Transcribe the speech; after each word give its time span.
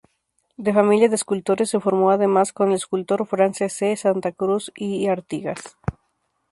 De 0.65 0.73
familia 0.73 1.09
de 1.09 1.13
escultores, 1.15 1.69
se 1.69 1.79
formó 1.79 2.09
además 2.09 2.53
con 2.53 2.69
el 2.69 2.73
escultor 2.77 3.27
Francesc 3.27 3.83
Santacruz 3.97 4.71
i 4.75 5.05
Artigas. 5.05 5.77